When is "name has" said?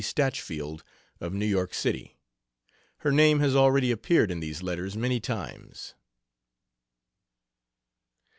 3.11-3.55